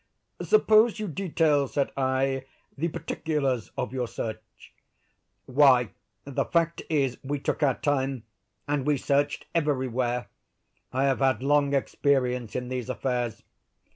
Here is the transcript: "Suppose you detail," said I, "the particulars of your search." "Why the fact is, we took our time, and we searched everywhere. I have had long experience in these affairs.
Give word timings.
"Suppose 0.41 0.97
you 0.97 1.07
detail," 1.07 1.67
said 1.67 1.91
I, 1.95 2.45
"the 2.75 2.87
particulars 2.87 3.69
of 3.77 3.93
your 3.93 4.07
search." 4.07 4.73
"Why 5.45 5.91
the 6.25 6.45
fact 6.45 6.81
is, 6.89 7.19
we 7.23 7.37
took 7.39 7.61
our 7.61 7.75
time, 7.77 8.23
and 8.67 8.87
we 8.87 8.97
searched 8.97 9.45
everywhere. 9.53 10.27
I 10.91 11.03
have 11.03 11.19
had 11.19 11.43
long 11.43 11.75
experience 11.75 12.55
in 12.55 12.69
these 12.69 12.89
affairs. 12.89 13.43